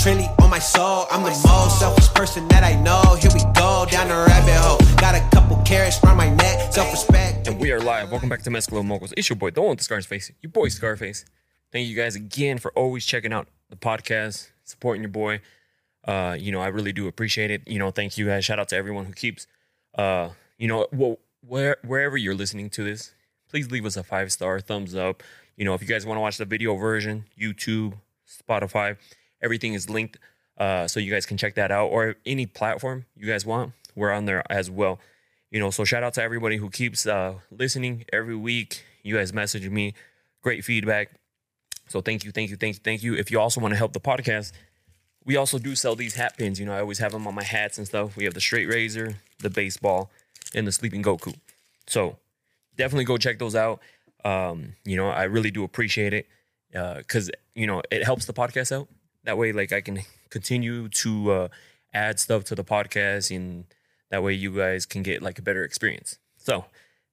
[0.00, 1.04] Trinity on my soul.
[1.10, 3.16] I'm the most selfish person that I know.
[3.20, 4.78] Here we go down the rabbit hole.
[4.96, 6.72] Got a couple carrots around my neck.
[6.72, 7.46] Self respect.
[7.46, 8.10] And we are live.
[8.10, 9.12] Welcome back to Mezcla of Moguls.
[9.18, 10.32] It's your boy, the one with the Scarface.
[10.40, 11.26] Your boy, Scarface.
[11.70, 15.42] Thank you guys again for always checking out the podcast, supporting your boy.
[16.02, 17.68] Uh, you know, I really do appreciate it.
[17.68, 18.42] You know, thank you guys.
[18.42, 19.46] Shout out to everyone who keeps,
[19.96, 23.12] uh, you know, well, where wherever you're listening to this,
[23.50, 25.22] please leave us a five star thumbs up.
[25.58, 28.96] You know, if you guys want to watch the video version, YouTube, Spotify,
[29.42, 30.18] everything is linked,
[30.58, 31.86] uh, so you guys can check that out.
[31.86, 35.00] Or any platform you guys want, we're on there as well.
[35.50, 38.84] You know, so shout out to everybody who keeps uh, listening every week.
[39.02, 39.94] You guys message me,
[40.42, 41.10] great feedback.
[41.88, 43.14] So thank you, thank you, thank you, thank you.
[43.14, 44.52] If you also want to help the podcast,
[45.24, 46.60] we also do sell these hat pins.
[46.60, 48.16] You know, I always have them on my hats and stuff.
[48.16, 50.10] We have the straight razor, the baseball,
[50.54, 51.34] and the sleeping Goku.
[51.86, 52.16] So
[52.76, 53.80] definitely go check those out.
[54.24, 56.26] Um, you know, I really do appreciate it
[56.70, 58.88] because you know it helps the podcast out.
[59.24, 61.48] That way, like I can continue to uh,
[61.92, 63.64] add stuff to the podcast, and
[64.10, 66.18] that way you guys can get like a better experience.
[66.38, 66.64] So,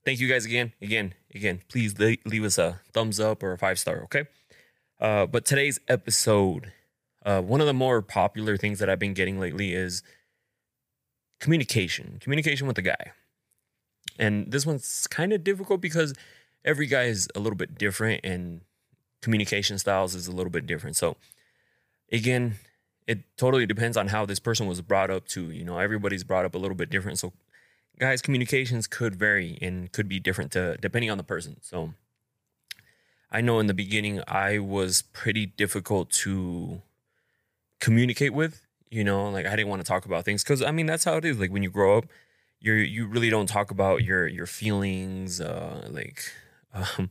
[0.06, 1.62] thank you guys again, again, again.
[1.70, 4.26] Please le- leave us a thumbs up or a five star, okay?
[5.00, 6.72] Uh, but today's episode,
[7.26, 10.02] uh, one of the more popular things that I've been getting lately is
[11.40, 13.12] communication, communication with the guy.
[14.18, 16.14] And this one's kind of difficult because
[16.66, 18.62] every guy is a little bit different and
[19.22, 20.96] communication styles is a little bit different.
[20.96, 21.18] So,
[22.12, 22.56] again,
[23.08, 25.52] it totally depends on how this person was brought up to.
[25.52, 27.20] You know, everybody's brought up a little bit different.
[27.20, 27.34] So,
[28.00, 31.58] guys, communications could vary and could be different to depending on the person.
[31.62, 31.94] So,
[33.32, 36.82] I know in the beginning I was pretty difficult to
[37.80, 38.62] communicate with.
[38.90, 41.18] You know, like I didn't want to talk about things because I mean that's how
[41.18, 41.40] it is.
[41.40, 42.06] Like when you grow up,
[42.62, 46.24] you you really don't talk about your your feelings, uh, like
[46.74, 47.10] um,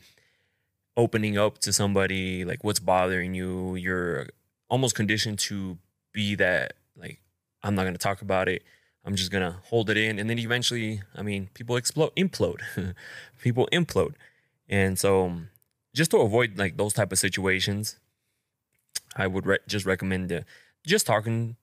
[0.97, 3.77] opening up to somebody, like what's bothering you.
[3.77, 4.29] You're
[4.69, 5.79] almost conditioned to
[6.13, 7.21] be that like
[7.63, 8.63] I'm not gonna talk about it.
[9.05, 12.61] I'm just gonna hold it in, and then eventually, I mean, people explode, implode,
[13.41, 14.15] people implode,
[14.69, 15.33] and so
[15.95, 17.99] just to avoid like those type of situations,
[19.17, 20.41] I would re- just recommend uh,
[20.87, 21.57] just talking,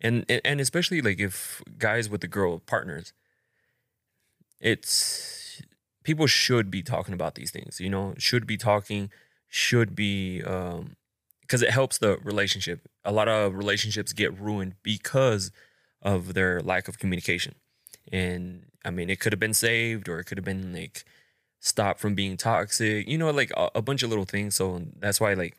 [0.00, 3.12] and and especially like if guys with the girl partners,
[4.60, 5.62] it's
[6.04, 7.80] people should be talking about these things.
[7.80, 9.10] You know, should be talking,
[9.48, 10.96] should be um
[11.46, 12.88] because it helps the relationship.
[13.04, 15.52] A lot of relationships get ruined because
[16.02, 17.54] of their lack of communication.
[18.10, 21.04] And I mean, it could have been saved or it could have been like
[21.60, 24.54] stopped from being toxic, you know, like a, a bunch of little things.
[24.54, 25.56] So that's why, like,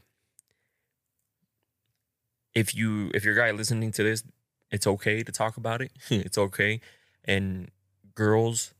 [2.53, 4.23] if you, if your guy listening to this,
[4.71, 5.91] it's okay to talk about it.
[6.09, 6.81] it's okay.
[7.25, 7.69] And
[8.15, 8.73] girls,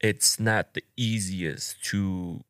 [0.00, 2.44] it's not the easiest to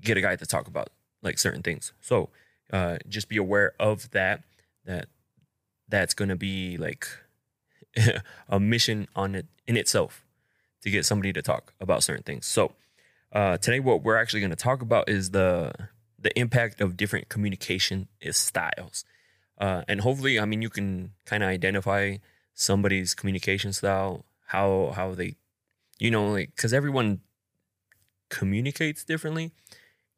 [0.00, 0.90] get a guy to talk about
[1.24, 1.92] like certain things.
[2.00, 2.28] So
[2.72, 4.44] uh, just be aware of that.
[4.84, 5.08] That
[5.88, 7.08] that's gonna be like
[8.48, 10.24] a mission on it in itself
[10.82, 12.46] to get somebody to talk about certain things.
[12.46, 12.72] So
[13.32, 15.72] uh, today, what we're actually gonna talk about is the
[16.18, 19.04] the impact of different communication styles,
[19.58, 22.16] uh, and hopefully, I mean, you can kind of identify
[22.54, 25.36] somebody's communication style, how how they,
[25.98, 27.20] you know, like because everyone
[28.30, 29.52] communicates differently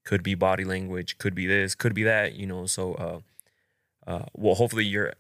[0.07, 2.65] could be body language, could be this, could be that, you know.
[2.65, 5.13] So, uh, uh, well, hopefully you're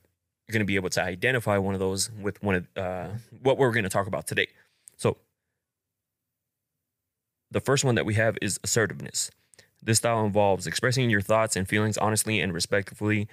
[0.50, 3.08] going to be able to identify one of those with one of uh,
[3.42, 4.46] what we're going to talk about today.
[4.96, 5.18] So,
[7.50, 9.30] the first one that we have is assertiveness.
[9.82, 13.28] This style involves expressing your thoughts and feelings honestly and respectfully.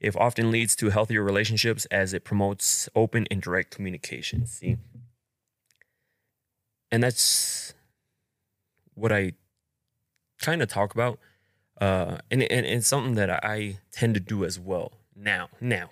[0.00, 4.46] It often leads to healthier relationships as it promotes open and direct communication.
[4.46, 4.76] See?
[6.90, 7.74] And that's
[8.94, 9.32] what I
[10.44, 11.18] kind of talk about,
[11.80, 15.48] uh, and, and it's something that I tend to do as well now.
[15.60, 15.90] Now,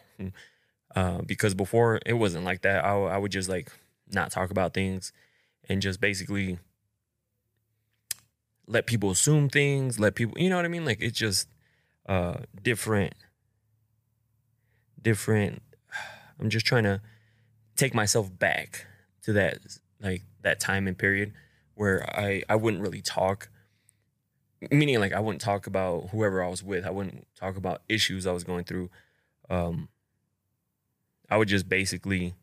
[0.95, 2.85] uh, because before it wasn't like that.
[2.85, 3.73] I, I would just like
[4.11, 5.13] not talk about things
[5.69, 6.59] and just basically
[8.67, 9.99] let people assume things.
[9.99, 10.85] Let people, you know what I mean?
[10.85, 11.49] Like it's just
[12.07, 13.15] uh, different,
[15.01, 15.63] different.
[16.41, 17.01] I'm just trying to
[17.77, 18.87] take myself back
[19.23, 19.59] to that
[20.01, 21.33] like that time and period
[21.75, 23.49] where I I wouldn't really talk
[24.71, 26.87] meaning like I wouldn't talk about whoever I was with.
[26.87, 28.91] I wouldn't talk about issues I was going through.
[29.51, 29.89] Um,
[31.31, 32.35] I would just basically,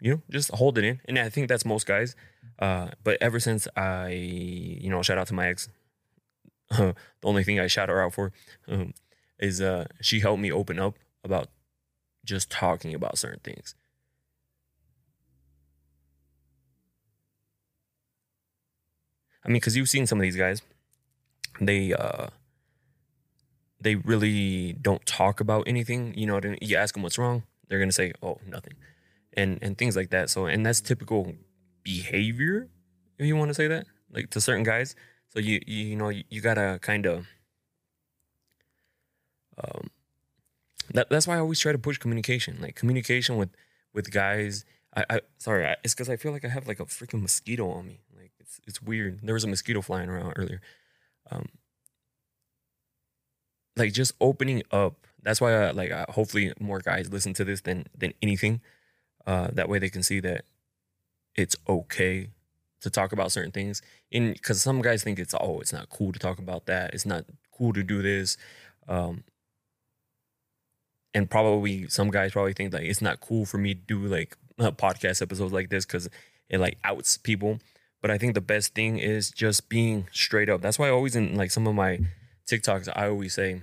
[0.00, 1.00] you know, just hold it in.
[1.06, 2.16] And I think that's most guys.
[2.58, 5.68] Uh, but ever since I, you know, shout out to my ex,
[6.70, 8.32] the only thing I shout her out for
[8.66, 8.94] um,
[9.38, 11.48] is uh, she helped me open up about
[12.24, 13.74] just talking about certain things.
[19.44, 20.62] I mean, because you've seen some of these guys,
[21.60, 22.28] they uh,
[23.80, 26.14] they really don't talk about anything.
[26.16, 28.74] You know, you ask them what's wrong, they're gonna say, "Oh, nothing,"
[29.34, 30.30] and and things like that.
[30.30, 31.34] So, and that's typical
[31.82, 32.68] behavior,
[33.18, 34.94] if you want to say that, like to certain guys.
[35.28, 37.26] So you you, you know you, you gotta kind of
[39.62, 39.90] um
[40.94, 43.50] that that's why I always try to push communication, like communication with
[43.94, 44.64] with guys.
[44.96, 47.70] I, I sorry, I, it's because I feel like I have like a freaking mosquito
[47.70, 48.00] on me.
[48.48, 49.20] It's it's weird.
[49.22, 50.60] There was a mosquito flying around earlier.
[51.30, 51.48] Um,
[53.76, 55.06] like just opening up.
[55.22, 58.60] That's why I, like I, hopefully more guys listen to this than than anything.
[59.26, 60.44] Uh, that way they can see that
[61.34, 62.28] it's okay
[62.80, 63.82] to talk about certain things.
[64.10, 66.94] In because some guys think it's oh it's not cool to talk about that.
[66.94, 68.38] It's not cool to do this.
[68.88, 69.24] Um,
[71.12, 74.38] and probably some guys probably think like it's not cool for me to do like
[74.58, 76.08] podcast episodes like this because
[76.48, 77.58] it like outs people.
[78.00, 80.60] But I think the best thing is just being straight up.
[80.60, 82.00] That's why I always in like some of my
[82.48, 83.62] TikToks I always say,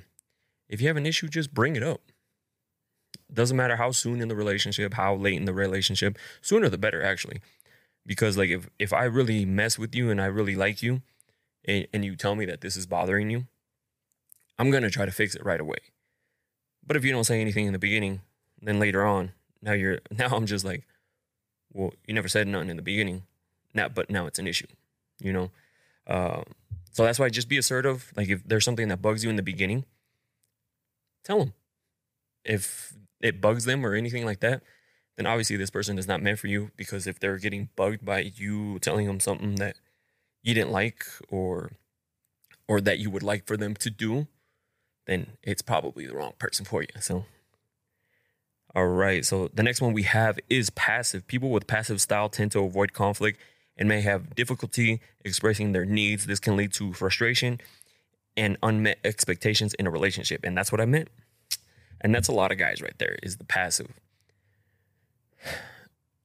[0.69, 2.01] if you have an issue, just bring it up.
[3.33, 7.01] Doesn't matter how soon in the relationship, how late in the relationship, sooner the better
[7.01, 7.41] actually.
[8.05, 11.01] Because like if if I really mess with you and I really like you
[11.65, 13.47] and, and you tell me that this is bothering you,
[14.59, 15.79] I'm gonna try to fix it right away.
[16.85, 18.21] But if you don't say anything in the beginning,
[18.61, 19.31] then later on,
[19.61, 20.85] now you're now I'm just like,
[21.73, 23.23] well, you never said nothing in the beginning.
[23.75, 24.67] Now, but now it's an issue,
[25.19, 25.51] you know.
[26.07, 26.41] Uh,
[26.91, 28.11] so that's why just be assertive.
[28.15, 29.85] Like if there's something that bugs you in the beginning,
[31.23, 31.53] tell them.
[32.43, 34.61] If it bugs them or anything like that,
[35.17, 38.19] then obviously this person is not meant for you because if they're getting bugged by
[38.19, 39.75] you telling them something that
[40.41, 41.71] you didn't like or
[42.67, 44.27] or that you would like for them to do,
[45.05, 46.87] then it's probably the wrong person for you.
[46.99, 47.25] So,
[48.73, 49.23] all right.
[49.25, 51.27] So, the next one we have is passive.
[51.27, 53.39] People with passive style tend to avoid conflict
[53.77, 56.25] and may have difficulty expressing their needs.
[56.25, 57.59] This can lead to frustration
[58.37, 60.41] and unmet expectations in a relationship.
[60.43, 61.09] And that's what I meant.
[62.01, 63.91] And that's a lot of guys right there is the passive.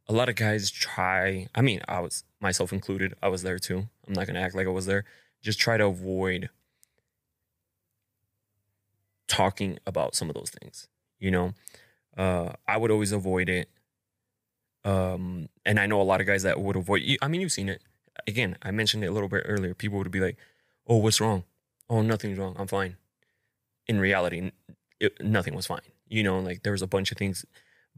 [0.08, 3.88] A lot of guys try, I mean, I was myself included, I was there too.
[4.06, 5.05] I'm not going to act like I was there.
[5.41, 6.50] Just try to avoid
[9.29, 10.88] talking about some of those things.
[11.20, 11.55] You know,
[12.17, 13.69] uh, I would always avoid it.
[14.85, 17.03] Um, and I know a lot of guys that would avoid.
[17.23, 17.82] I mean, you've seen it.
[18.27, 19.75] Again, I mentioned it a little bit earlier.
[19.75, 20.37] People would be like,
[20.87, 21.44] "Oh, what's wrong?
[21.88, 22.56] Oh, nothing's wrong.
[22.59, 22.97] I'm fine."
[23.87, 24.53] In reality,
[25.00, 25.81] it, nothing was fine.
[26.09, 27.44] You know, like there was a bunch of things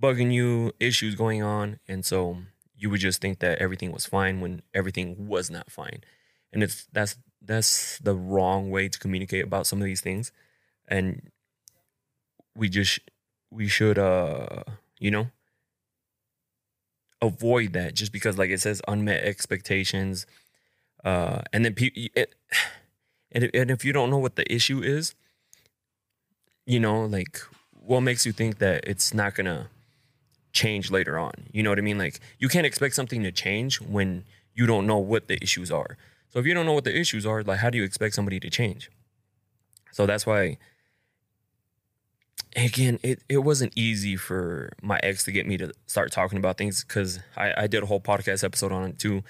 [0.00, 2.38] bugging you, issues going on, and so
[2.76, 6.02] you would just think that everything was fine when everything was not fine.
[6.52, 10.32] And it's that's that's the wrong way to communicate about some of these things
[10.88, 11.30] and
[12.54, 13.00] we just
[13.50, 14.62] we should uh
[14.98, 15.28] you know
[17.22, 20.26] avoid that just because like it says unmet expectations
[21.04, 22.02] uh and then people
[23.32, 25.14] and, and if you don't know what the issue is
[26.66, 27.40] you know like
[27.84, 29.68] what makes you think that it's not gonna
[30.52, 31.32] change later on?
[31.52, 31.98] You know what i mean?
[31.98, 34.24] Like you can't expect something to change when
[34.54, 35.96] you don't know what the issues are.
[36.28, 38.38] So if you don't know what the issues are like how do you expect somebody
[38.40, 38.90] to change?
[39.92, 40.58] So that's why
[42.56, 46.58] again, it, it wasn't easy for my ex to get me to start talking about
[46.58, 49.22] things because I, I did a whole podcast episode on it too.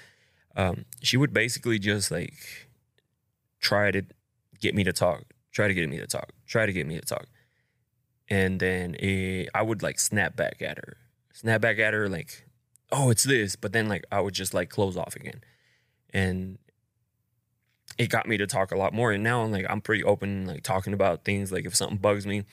[0.55, 2.33] Um, she would basically just like
[3.59, 4.03] try to
[4.59, 7.05] get me to talk, try to get me to talk, try to get me to
[7.05, 7.25] talk.
[8.29, 10.97] And then it, I would like snap back at her,
[11.33, 12.45] snap back at her like,
[12.91, 13.55] oh, it's this.
[13.55, 15.41] But then like I would just like close off again.
[16.13, 16.59] And
[17.97, 19.11] it got me to talk a lot more.
[19.11, 21.51] And now I'm like, I'm pretty open, like talking about things.
[21.51, 22.43] Like if something bugs me,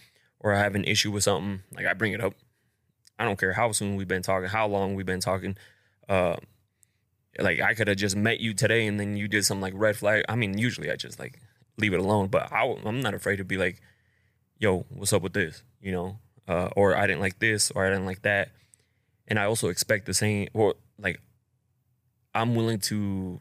[0.40, 2.35] or I have an issue with something, like I bring it up.
[3.18, 5.56] I don't care how soon we've been talking, how long we've been talking.
[6.09, 6.37] Uh,
[7.38, 9.97] like I could have just met you today and then you did some like red
[9.97, 10.25] flag.
[10.28, 11.38] I mean, usually I just like
[11.76, 13.80] leave it alone, but I, am not afraid to be like,
[14.59, 15.62] yo, what's up with this?
[15.80, 16.18] You know,
[16.49, 18.50] uh, or I didn't like this or I didn't like that.
[19.28, 21.20] And I also expect the same, or like,
[22.35, 23.38] I'm willing to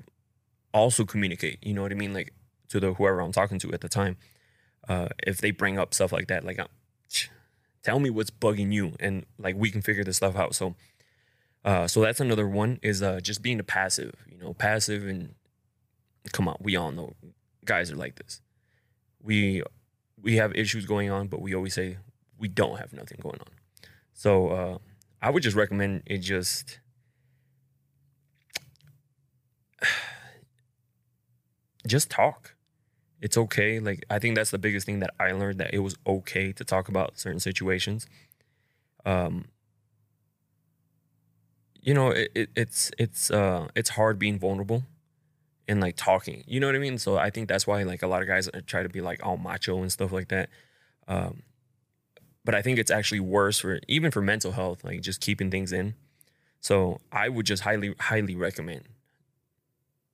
[0.73, 2.13] also communicate, you know what I mean?
[2.13, 2.33] Like
[2.69, 4.17] to the whoever I'm talking to at the time.
[4.87, 6.59] Uh, if they bring up stuff like that, like
[7.83, 10.55] tell me what's bugging you and like we can figure this stuff out.
[10.55, 10.75] So
[11.65, 15.35] uh so that's another one is uh just being a passive you know passive and
[16.31, 17.13] come on we all know
[17.65, 18.41] guys are like this.
[19.21, 19.63] We
[20.21, 21.97] we have issues going on but we always say
[22.37, 23.51] we don't have nothing going on.
[24.13, 24.77] So uh
[25.21, 26.79] i would just recommend it just
[31.87, 32.55] just talk
[33.21, 33.79] it's okay.
[33.79, 36.63] Like I think that's the biggest thing that I learned that it was okay to
[36.63, 38.07] talk about certain situations.
[39.05, 39.45] Um,
[41.81, 44.83] you know, it, it, it's it's uh it's hard being vulnerable
[45.67, 46.43] and like talking.
[46.47, 46.97] You know what I mean?
[46.97, 49.37] So I think that's why like a lot of guys try to be like all
[49.37, 50.49] macho and stuff like that.
[51.07, 51.43] Um,
[52.43, 55.71] but I think it's actually worse for even for mental health, like just keeping things
[55.71, 55.93] in.
[56.61, 58.83] So I would just highly, highly recommend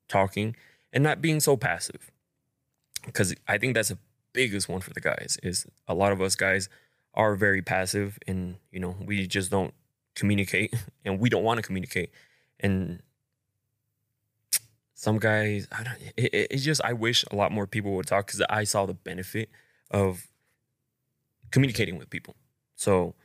[0.08, 0.56] talking
[0.94, 2.12] and not being so passive.
[3.04, 3.98] Because I think that's the
[4.34, 6.70] biggest one for the guys is a lot of us guys
[7.14, 9.74] are very passive and you know we just don't
[10.16, 10.74] communicate
[11.06, 12.12] and we don't want to communicate.
[12.60, 13.02] And
[14.94, 18.08] some guys I don't it, it- it's just I wish a lot more people would
[18.08, 19.50] talk because I saw the benefit
[19.92, 20.28] of
[21.52, 22.36] communicating with people.
[22.75, 23.16] So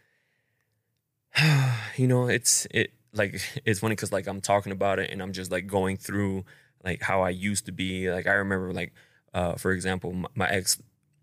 [1.96, 5.32] you know it's it like it's funny because like I'm talking about it and I'm
[5.32, 6.44] just like going through
[6.84, 8.10] like how I used to be.
[8.10, 8.92] Like I remember like
[9.34, 10.80] uh for example my, my ex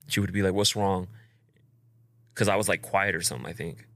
[0.08, 1.08] she would be like what's wrong?
[2.34, 3.88] Because I was like quiet or something I think.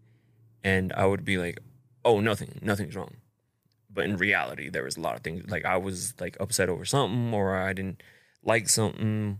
[0.63, 1.59] And I would be like
[2.03, 3.15] oh nothing nothing's wrong.
[3.93, 6.85] But in reality there was a lot of things like I was like upset over
[6.85, 8.01] something or I didn't
[8.43, 9.39] like something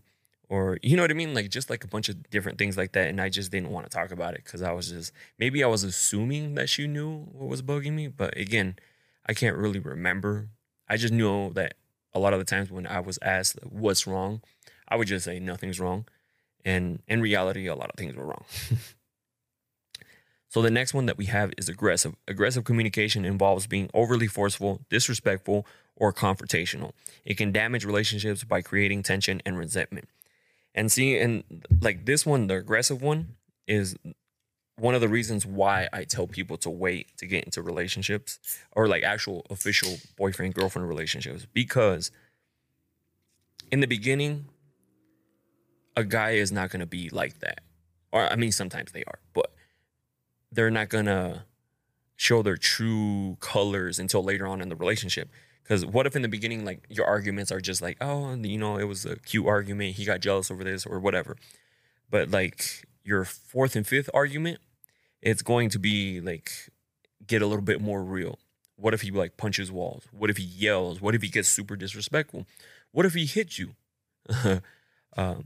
[0.50, 1.34] or you know what I mean?
[1.34, 3.90] Like just like a bunch of different things like that and I just didn't want
[3.90, 7.25] to talk about it because I was just maybe I was assuming that she knew
[7.32, 8.75] what was bugging me but again
[9.25, 10.50] I can't really remember.
[10.88, 11.75] I just know that
[12.13, 14.41] a lot of the times when I was asked what's wrong
[14.88, 16.06] I would just say nothing's wrong
[16.65, 18.46] and in reality a lot of things were wrong
[20.50, 22.13] so the next one that we have is aggressive.
[22.27, 25.65] Aggressive communication involves being overly forceful, disrespectful,
[25.96, 26.91] or confrontational.
[27.24, 30.10] It can damage relationships by creating tension and resentment.
[30.75, 33.96] And see, and like this one, the aggressive one, is
[34.82, 38.40] one of the reasons why I tell people to wait to get into relationships
[38.72, 42.10] or like actual official boyfriend girlfriend relationships because
[43.72, 44.46] in the beginning,
[45.96, 47.62] a guy is not going to be like that.
[48.12, 49.54] Or I mean, sometimes they are, but
[50.52, 51.46] they're not gonna
[52.18, 55.30] show their true colors until later on in the relationship.
[55.64, 58.78] Because what if in the beginning, like your arguments are just like, oh, you know,
[58.78, 61.38] it was a cute argument, he got jealous over this or whatever.
[62.10, 64.60] But like your fourth and fifth argument,
[65.22, 66.51] it's going to be like
[67.25, 68.40] get a little bit more real.
[68.75, 70.04] What if he like punches walls?
[70.12, 71.01] What if he yells?
[71.01, 72.46] What if he gets super disrespectful?
[72.92, 73.75] What if he hits you?
[75.18, 75.46] um,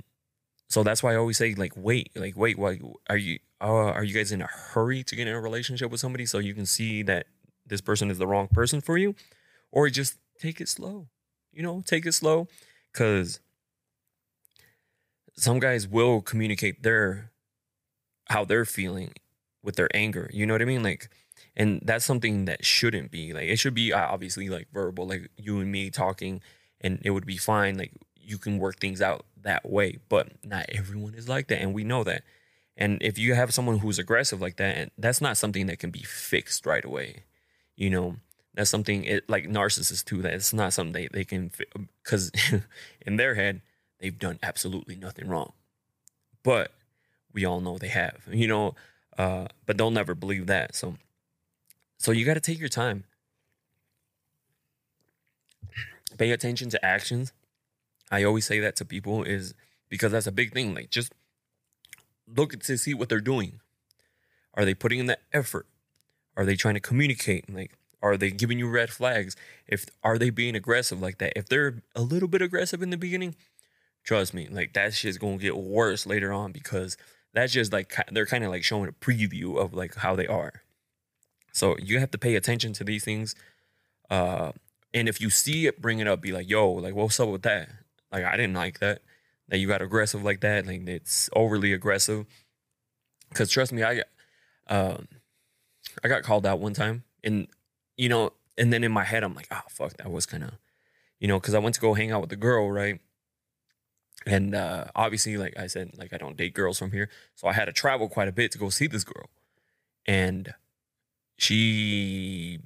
[0.69, 2.79] so that's why I always say like wait, like wait, why
[3.09, 5.99] are you uh, are you guys in a hurry to get in a relationship with
[5.99, 7.27] somebody so you can see that
[7.65, 9.15] this person is the wrong person for you,
[9.71, 11.07] or just take it slow,
[11.51, 12.47] you know, take it slow,
[12.91, 13.39] because
[15.35, 17.31] some guys will communicate their
[18.29, 19.13] how they're feeling
[19.65, 20.29] with their anger.
[20.31, 20.83] You know what I mean?
[20.83, 21.09] Like,
[21.57, 25.29] and that's something that shouldn't be like it should be uh, obviously like verbal, like
[25.37, 26.41] you and me talking,
[26.79, 27.77] and it would be fine.
[27.77, 31.73] Like you can work things out that way, but not everyone is like that, and
[31.73, 32.23] we know that.
[32.77, 35.91] And if you have someone who's aggressive like that, and that's not something that can
[35.91, 37.23] be fixed right away.
[37.75, 38.17] You know,
[38.53, 40.21] that's something it like narcissists too.
[40.21, 41.51] That it's not something they, they can
[42.03, 42.31] because
[43.05, 43.61] in their head
[43.99, 45.53] they've done absolutely nothing wrong,
[46.43, 46.71] but
[47.33, 48.27] we all know they have.
[48.31, 48.75] You know,
[49.17, 50.75] uh, but they'll never believe that.
[50.75, 50.95] So,
[51.97, 53.05] so you got to take your time.
[56.17, 57.33] Pay attention to actions.
[58.11, 59.53] I always say that to people is
[59.89, 60.73] because that's a big thing.
[60.73, 61.13] Like just
[62.27, 63.59] look to see what they're doing.
[64.53, 65.67] Are they putting in the effort?
[66.37, 67.53] Are they trying to communicate?
[67.53, 69.35] Like, are they giving you red flags?
[69.67, 71.33] If are they being aggressive like that?
[71.35, 73.35] If they're a little bit aggressive in the beginning,
[74.03, 76.97] trust me, like that shit's gonna get worse later on because
[77.35, 80.63] that's just like they're kind of like showing a preview of like how they are.
[81.51, 83.35] So you have to pay attention to these things.
[84.09, 84.51] Uh,
[84.93, 86.21] and if you see it, bring it up.
[86.21, 87.69] Be like, yo, like, what's up with that?
[88.11, 89.01] Like, I didn't like that.
[89.49, 90.65] That you got aggressive like that.
[90.65, 92.25] Like, it's overly aggressive.
[93.33, 94.03] Cause trust me, I,
[94.67, 95.07] um,
[96.03, 97.47] I got called out one time, and
[97.97, 100.51] you know, and then in my head, I'm like, oh fuck, that was kind of,
[101.19, 102.99] you know, because I went to go hang out with the girl, right?
[104.25, 107.53] And uh, obviously, like I said, like I don't date girls from here, so I
[107.53, 109.29] had to travel quite a bit to go see this girl,
[110.07, 110.53] and
[111.37, 112.59] she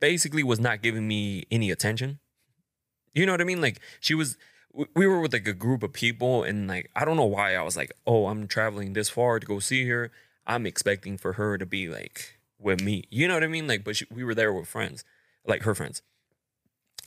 [0.00, 2.18] basically was not giving me any attention.
[3.14, 3.60] You know what I mean?
[3.60, 4.36] Like she was
[4.72, 7.54] we- we were with like a group of people and like I don't know why
[7.56, 10.10] I was like, "Oh, I'm traveling this far to go see her.
[10.46, 13.66] I'm expecting for her to be like with me." You know what I mean?
[13.66, 15.04] Like but she, we were there with friends,
[15.46, 16.02] like her friends.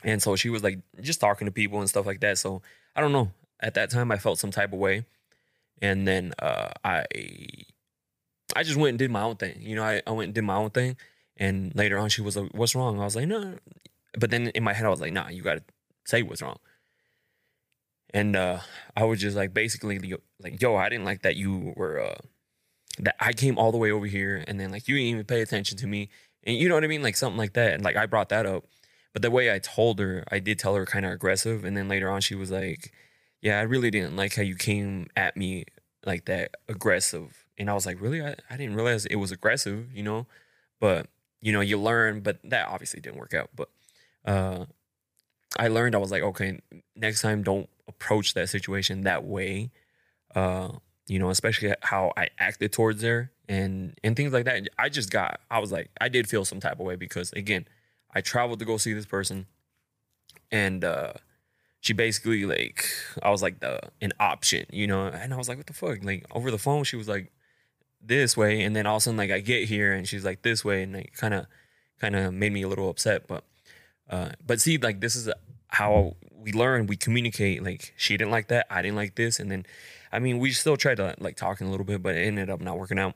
[0.03, 2.37] And so she was like just talking to people and stuff like that.
[2.37, 2.61] So
[2.95, 3.31] I don't know.
[3.59, 5.05] At that time I felt some type of way.
[5.81, 7.05] And then uh I
[8.55, 9.57] I just went and did my own thing.
[9.59, 10.97] You know, I, I went and did my own thing.
[11.37, 13.55] And later on, she was like, "What's wrong?" I was like, "No."
[14.17, 15.63] But then in my head, I was like, "Nah, you gotta
[16.05, 16.57] say what's wrong."
[18.13, 18.59] And uh,
[18.97, 19.99] I was just like, basically,
[20.39, 22.17] like, "Yo, I didn't like that you were uh,
[22.99, 25.41] that I came all the way over here, and then like you didn't even pay
[25.41, 26.09] attention to me,
[26.43, 28.45] and you know what I mean, like something like that." And like I brought that
[28.45, 28.65] up,
[29.13, 31.87] but the way I told her, I did tell her kind of aggressive, and then
[31.87, 32.91] later on she was like,
[33.41, 35.65] "Yeah, I really didn't like how you came at me
[36.05, 38.21] like that aggressive." And I was like, "Really?
[38.21, 40.27] I, I didn't realize it was aggressive, you know."
[40.79, 41.07] But
[41.41, 43.49] you know, you learn, but that obviously didn't work out.
[43.55, 43.69] But
[44.25, 44.65] uh,
[45.57, 45.95] I learned.
[45.95, 46.59] I was like, okay,
[46.95, 49.71] next time don't approach that situation that way.
[50.35, 50.73] Uh,
[51.07, 54.67] you know, especially how I acted towards her and and things like that.
[54.77, 55.39] I just got.
[55.49, 57.67] I was like, I did feel some type of way because again
[58.13, 59.47] I traveled to go see this person,
[60.51, 61.13] and uh,
[61.81, 62.85] she basically like
[63.23, 66.03] I was like the an option, you know, and I was like, what the fuck?
[66.03, 67.31] Like over the phone, she was like
[68.01, 70.41] this way, and then all of a sudden like I get here and she's like
[70.41, 71.47] this way, and like kind of
[71.99, 73.43] kind of made me a little upset, but
[74.09, 75.29] uh, but see, like this is
[75.67, 77.63] how we learn, we communicate.
[77.63, 79.65] Like she didn't like that, I didn't like this, and then
[80.11, 82.61] I mean we still tried to like talking a little bit, but it ended up
[82.61, 83.15] not working out.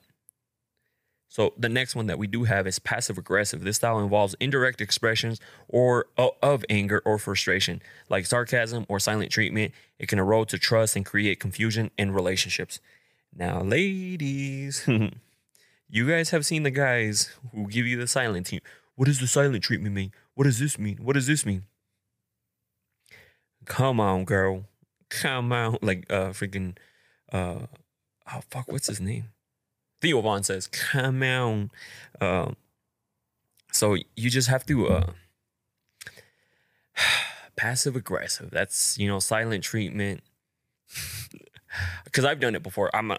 [1.33, 3.63] So the next one that we do have is passive aggressive.
[3.63, 9.73] This style involves indirect expressions or of anger or frustration, like sarcasm or silent treatment.
[9.97, 12.79] It can erode to trust and create confusion in relationships.
[13.35, 14.87] Now, ladies,
[15.89, 18.71] you guys have seen the guys who give you the silent treatment.
[18.93, 20.11] What does the silent treatment mean?
[20.35, 20.97] What does this mean?
[20.97, 21.63] What does this mean?
[23.65, 24.65] Come on, girl.
[25.09, 25.79] Come on.
[25.81, 26.77] Like uh freaking
[27.31, 27.65] uh
[28.31, 29.29] oh fuck, what's his name?
[30.03, 31.71] Theo Von says, "Come on."
[32.19, 32.51] Uh,
[33.71, 35.11] so you just have to uh,
[37.55, 38.51] passive aggressive.
[38.51, 40.21] That's you know silent treatment.
[42.03, 42.95] Because I've done it before.
[42.95, 43.17] I'm a,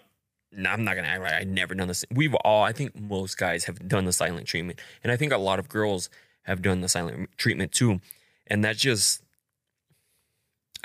[0.65, 2.05] I'm not gonna act like I've never done this.
[2.09, 5.37] We've all, I think most guys have done the silent treatment, and I think a
[5.37, 6.09] lot of girls
[6.43, 7.99] have done the silent treatment too.
[8.47, 9.21] And that's just,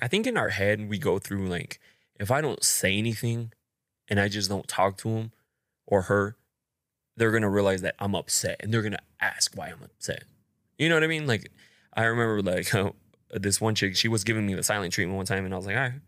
[0.01, 1.79] I think in our head we go through like,
[2.19, 3.53] if I don't say anything,
[4.09, 5.33] and I just don't talk to him,
[5.91, 6.37] or her,
[7.17, 10.25] they're gonna realize that I'm upset and they're gonna ask why I'm upset.
[10.79, 11.27] You know what I mean?
[11.27, 11.51] Like
[11.93, 12.93] I remember like uh,
[13.33, 15.67] this one chick, she was giving me the silent treatment one time, and I was
[15.67, 16.01] like, all right,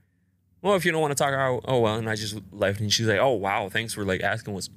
[0.62, 2.92] well, if you don't want to talk, oh, oh well, and I just left, and
[2.92, 4.70] she's like, oh wow, thanks for like asking what's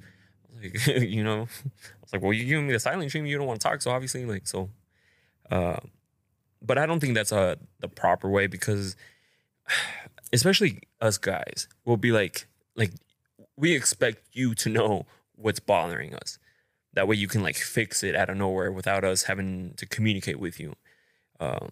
[0.62, 3.48] like, you know, I was like, well, you're giving me the silent treatment, you don't
[3.48, 4.70] want to talk, so obviously, like, so,
[5.52, 5.78] uh,
[6.62, 8.96] but I don't think that's uh the proper way because,
[10.34, 12.92] especially us guys, will be like, like
[13.58, 16.38] we expect you to know what's bothering us.
[16.94, 20.40] That way you can like fix it out of nowhere without us having to communicate
[20.40, 20.76] with you.
[21.40, 21.70] Um,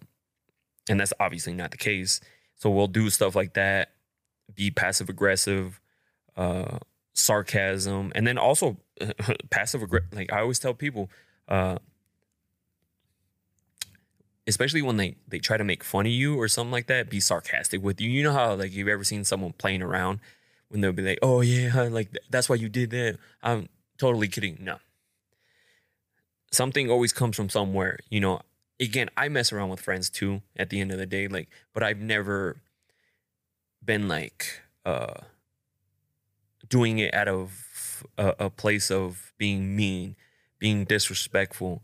[0.88, 2.20] and that's obviously not the case.
[2.56, 3.92] So we'll do stuff like that,
[4.54, 5.80] be passive aggressive,
[6.36, 6.78] uh,
[7.14, 8.76] sarcasm, and then also
[9.50, 10.12] passive aggressive.
[10.12, 11.10] Like I always tell people,
[11.48, 11.78] uh,
[14.46, 17.20] especially when they they try to make fun of you or something like that, be
[17.20, 18.10] sarcastic with you.
[18.10, 20.20] You know how like you've ever seen someone playing around
[20.74, 24.58] when they'll be like, "Oh yeah, like that's why you did that." I'm totally kidding.
[24.60, 24.78] No.
[26.50, 28.40] Something always comes from somewhere, you know.
[28.80, 31.82] Again, I mess around with friends too at the end of the day, like, but
[31.84, 32.56] I've never
[33.84, 35.14] been like uh
[36.68, 40.16] doing it out of a, a place of being mean,
[40.58, 41.82] being disrespectful,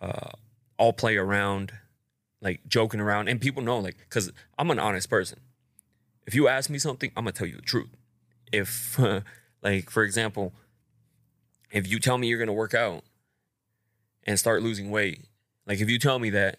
[0.00, 0.30] uh
[0.76, 1.72] all play around,
[2.40, 5.40] like joking around, and people know, like, because I'm an honest person.
[6.26, 7.88] If you ask me something, I'm gonna tell you the truth
[8.52, 9.20] if uh,
[9.62, 10.52] like for example
[11.70, 13.04] if you tell me you're going to work out
[14.24, 15.24] and start losing weight
[15.66, 16.58] like if you tell me that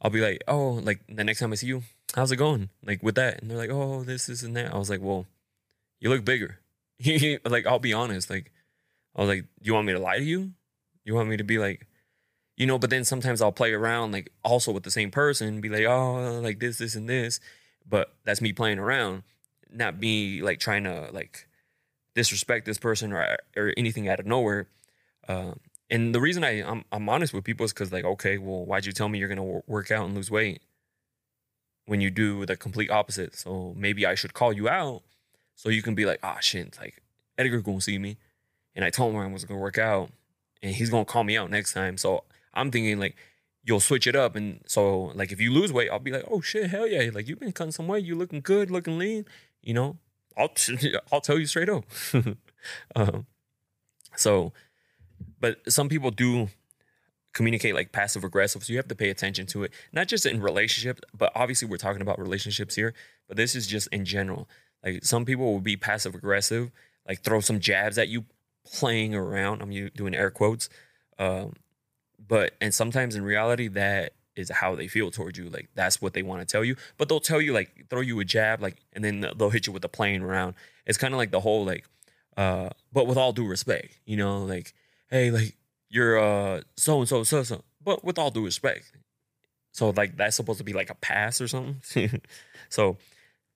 [0.00, 1.82] i'll be like oh like the next time i see you
[2.14, 2.70] how's it going?
[2.84, 3.40] Like with that.
[3.40, 4.74] And they're like oh this is and that.
[4.74, 5.26] I was like well
[6.00, 6.58] you look bigger.
[7.44, 8.52] Like i'll be honest like
[9.16, 10.52] i was like you want me to lie to you?
[11.04, 11.86] You want me to be like
[12.56, 15.70] you know but then sometimes i'll play around like also with the same person be
[15.70, 17.40] like oh like this this and this
[17.88, 19.22] but that's me playing around
[19.72, 21.46] not be like trying to like
[22.14, 24.66] disrespect this person or or anything out of nowhere.
[25.28, 28.64] Um, and the reason I I'm, I'm honest with people is because like okay, well,
[28.64, 30.62] why'd you tell me you're gonna work out and lose weight
[31.86, 33.34] when you do the complete opposite?
[33.34, 35.02] So maybe I should call you out
[35.54, 37.02] so you can be like, ah, oh, shit, like
[37.38, 38.16] Edgar gonna see me,
[38.74, 40.10] and I told him I was gonna work out,
[40.62, 41.96] and he's gonna call me out next time.
[41.96, 43.16] So I'm thinking like
[43.62, 46.40] you'll switch it up, and so like if you lose weight, I'll be like, oh
[46.40, 49.26] shit, hell yeah, like you've been cutting some weight, you're looking good, looking lean
[49.62, 49.96] you know,
[50.36, 50.52] I'll
[51.12, 51.84] I'll tell you straight up.
[52.96, 53.26] um,
[54.16, 54.52] so,
[55.40, 56.48] but some people do
[57.32, 59.72] communicate like passive aggressive, so you have to pay attention to it.
[59.92, 62.94] Not just in relationships, but obviously we're talking about relationships here.
[63.28, 64.48] But this is just in general.
[64.84, 66.70] Like some people will be passive aggressive,
[67.06, 68.24] like throw some jabs at you,
[68.64, 69.62] playing around.
[69.62, 70.68] I'm doing air quotes.
[71.18, 71.54] Um,
[72.26, 75.48] but and sometimes in reality that is how they feel towards you.
[75.48, 76.76] Like that's what they want to tell you.
[76.98, 79.72] But they'll tell you like throw you a jab, like, and then they'll hit you
[79.72, 80.54] with a plane around.
[80.86, 81.84] It's kind of like the whole like,
[82.36, 84.74] uh, but with all due respect, you know, like,
[85.10, 85.56] hey, like
[85.88, 87.62] you're uh so and so so so.
[87.82, 88.92] But with all due respect,
[89.72, 92.20] So like that's supposed to be like a pass or something.
[92.68, 92.98] so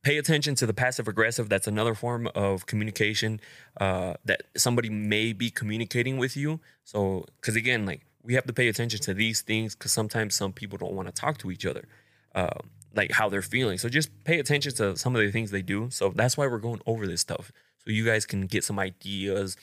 [0.02, 1.48] pay attention to the passive aggressive.
[1.48, 3.40] That's another form of communication
[3.80, 6.60] uh, that somebody may be communicating with you.
[6.84, 10.52] So because again, like we have to pay attention to these things because sometimes some
[10.52, 11.86] people don't want to talk to each other.
[12.34, 12.58] Uh,
[12.96, 13.78] like how they're feeling.
[13.78, 15.90] So just pay attention to some of the things they do.
[15.90, 17.52] So that's why we're going over this stuff.
[17.78, 19.56] So you guys can get some ideas,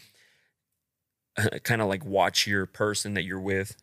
[1.63, 3.75] kind of like watch your person that you're with.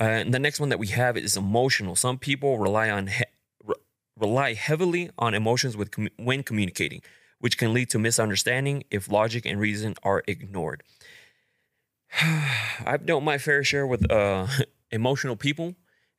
[0.00, 1.94] Uh, and the next one that we have is emotional.
[1.94, 3.24] Some people rely on he-
[3.62, 3.74] re-
[4.18, 7.02] rely heavily on emotions with com- when communicating,
[7.38, 10.82] which can lead to misunderstanding if logic and reason are ignored.
[12.86, 14.46] I've dealt my fair share with uh,
[14.90, 15.74] emotional people.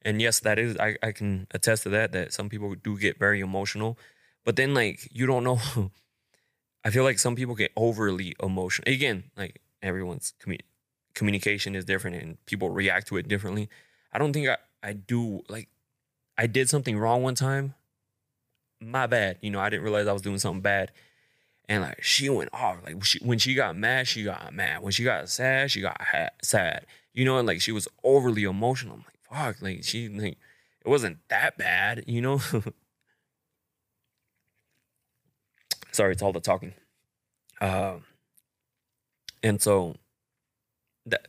[0.05, 3.17] And yes that is I, I can attest to that that some people do get
[3.17, 3.97] very emotional.
[4.43, 5.59] But then like you don't know
[6.83, 10.59] i feel like some people get overly emotional again like everyone's commu-
[11.15, 13.69] communication is different and people react to it differently.
[14.11, 15.69] I don't think i, I do like
[16.37, 17.75] i did something wrong one time.
[18.81, 20.91] My bad you know i didn't realize i was doing something bad
[21.69, 24.91] and like she went off like she, when she got mad she got mad when
[24.91, 28.95] she got sad she got ha- sad you know and like she was overly emotional
[28.95, 30.37] I'm like fuck, like she like
[30.85, 32.41] it wasn't that bad, you know.
[35.91, 36.73] Sorry, it's all the talking.
[37.61, 37.97] Uh,
[39.41, 39.95] and so
[41.05, 41.25] that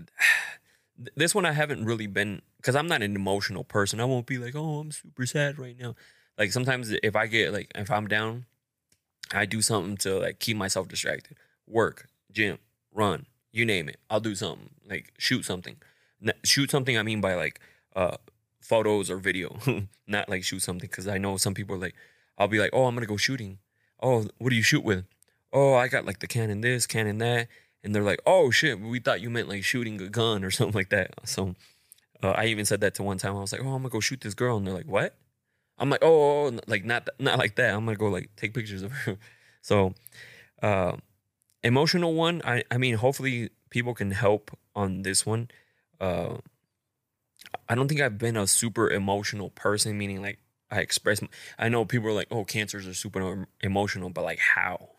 [1.17, 4.01] this one I haven't really been because I'm not an emotional person.
[4.01, 5.95] I won't be like, oh, I'm super sad right now.
[6.39, 8.47] Like sometimes if I get like if I'm down,
[9.33, 11.37] I do something to like keep myself distracted.
[11.67, 12.59] Work, gym,
[12.93, 13.99] run, you name it.
[14.11, 15.77] I'll do something like shoot something.
[16.43, 16.99] Shoot something.
[16.99, 17.61] I mean by like
[17.95, 18.17] uh,
[18.61, 19.59] photos or video,
[20.07, 20.89] not like shoot something.
[20.89, 21.95] Because I know some people are like,
[22.37, 23.59] I'll be like, oh, I'm gonna go shooting.
[24.01, 25.05] Oh, what do you shoot with?
[25.53, 27.49] Oh, I got like the Canon this, Canon that,
[27.83, 30.75] and they're like, oh shit, we thought you meant like shooting a gun or something
[30.75, 31.13] like that.
[31.25, 31.55] So
[32.23, 33.37] uh, I even said that to one time.
[33.37, 35.15] I was like, oh, I'm gonna go shoot this girl, and they're like, what?
[35.79, 37.75] I'm like, oh, oh, oh like not not like that.
[37.75, 39.19] I'm gonna go like take pictures of her.
[39.63, 39.95] so,
[40.63, 40.97] uh,
[41.63, 42.43] emotional one.
[42.45, 45.49] I I mean, hopefully people can help on this one.
[46.01, 46.37] Uh,
[47.69, 50.39] I don't think I've been a super emotional person, meaning like
[50.71, 51.21] I express.
[51.59, 54.91] I know people are like, "Oh, cancers are super emotional," but like how?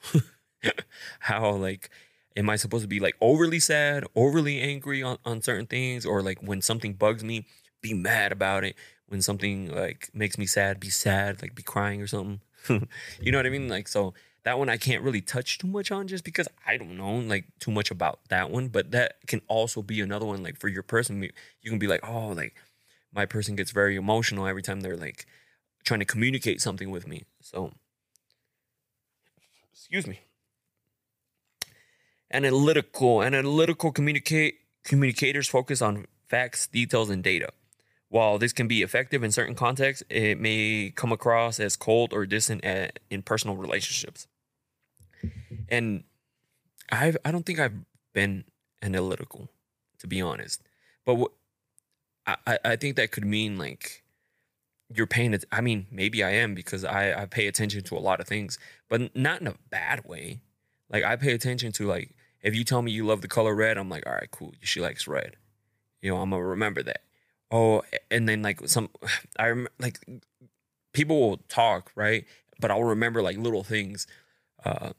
[1.19, 1.89] how like
[2.35, 6.21] am I supposed to be like overly sad, overly angry on on certain things, or
[6.21, 7.45] like when something bugs me,
[7.81, 8.75] be mad about it?
[9.07, 12.41] When something like makes me sad, be sad, like be crying or something.
[13.21, 13.67] you know what I mean?
[13.67, 14.13] Like so
[14.43, 17.45] that one I can't really touch too much on just because I don't know like
[17.59, 18.69] too much about that one.
[18.69, 21.21] But that can also be another one like for your person.
[21.61, 22.55] You can be like, oh, like
[23.13, 25.25] my person gets very emotional every time they're like
[25.83, 27.23] trying to communicate something with me.
[27.41, 27.71] So,
[29.71, 30.21] excuse me.
[32.31, 37.49] Analytical, analytical communicate communicators focus on facts, details, and data.
[38.15, 42.25] While this can be effective in certain contexts, it may come across as cold or
[42.25, 44.27] distant at, in personal relationships
[45.69, 46.03] and
[46.91, 47.73] I I don't think I've
[48.13, 48.45] been
[48.81, 49.49] analytical,
[49.99, 50.61] to be honest.
[51.05, 51.31] But what,
[52.27, 54.03] I I think that could mean like
[54.93, 55.45] you're paying it.
[55.51, 58.59] I mean, maybe I am because I I pay attention to a lot of things,
[58.89, 60.41] but not in a bad way.
[60.89, 63.77] Like I pay attention to like if you tell me you love the color red,
[63.77, 64.53] I'm like, all right, cool.
[64.61, 65.35] She likes red.
[66.01, 67.01] You know, I'm gonna remember that.
[67.51, 68.89] Oh, and then like some,
[69.39, 69.99] I rem- like
[70.93, 72.25] people will talk right,
[72.59, 74.07] but I'll remember like little things.
[74.63, 74.91] Uh,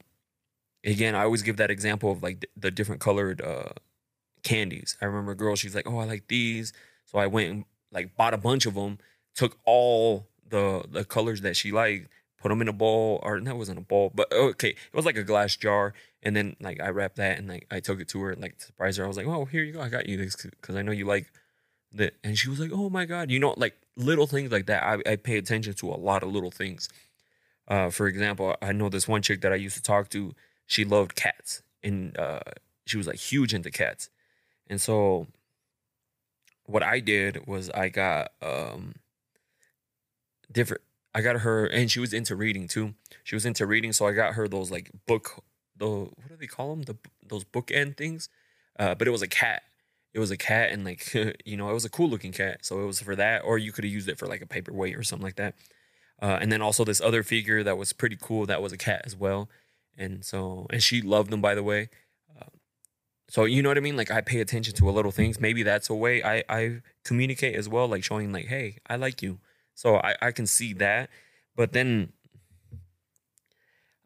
[0.83, 3.73] again, I always give that example of like the different colored uh,
[4.43, 4.97] candies.
[5.01, 6.73] I remember a girl, she's like, "Oh, I like these,"
[7.05, 8.99] so I went and like bought a bunch of them,
[9.35, 13.57] took all the the colors that she liked, put them in a bowl, or that
[13.57, 16.89] wasn't a bowl, but okay, it was like a glass jar, and then like I
[16.89, 19.05] wrapped that and like I took it to her, like to surprise her.
[19.05, 21.05] I was like, "Oh, here you go, I got you this because I know you
[21.05, 21.31] like."
[21.93, 24.83] That." and she was like, "Oh my god!" You know, like little things like that.
[24.83, 26.89] I, I pay attention to a lot of little things.
[27.67, 30.33] Uh, for example, I know this one chick that I used to talk to
[30.67, 32.39] she loved cats and uh,
[32.85, 34.09] she was like huge into cats.
[34.69, 35.27] And so
[36.65, 38.95] what I did was I got um
[40.51, 40.83] different
[41.15, 42.93] I got her and she was into reading too.
[43.23, 45.43] She was into reading, so I got her those like book
[45.77, 46.83] the what do they call them?
[46.83, 46.95] The
[47.25, 48.29] those bookend things.
[48.77, 49.63] Uh, but it was a cat.
[50.17, 51.13] It was a cat and like
[51.45, 52.65] you know, it was a cool looking cat.
[52.65, 54.97] So it was for that or you could have used it for like a paperweight
[54.97, 55.55] or something like that.
[56.21, 59.03] Uh, and then also this other figure that was pretty cool that was a cat
[59.05, 59.47] as well
[59.97, 61.89] and so and she loved them by the way
[62.39, 62.45] uh,
[63.27, 65.63] so you know what i mean like i pay attention to a little things maybe
[65.63, 69.39] that's a way i i communicate as well like showing like hey i like you
[69.73, 71.09] so i i can see that
[71.55, 72.13] but then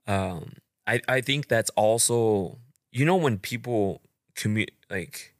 [0.08, 0.54] um
[0.88, 2.58] i i think that's also
[2.91, 4.02] you know when people
[4.36, 5.30] commute like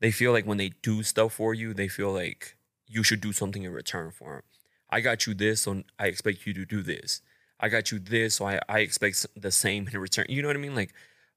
[0.00, 2.56] they feel like when they do stuff for you they feel like
[2.88, 4.42] you should do something in return for them.
[4.90, 7.20] I got you this, so I expect you to do this.
[7.58, 10.26] I got you this, so I, I expect the same in return.
[10.28, 10.74] You know what I mean?
[10.74, 10.92] Like,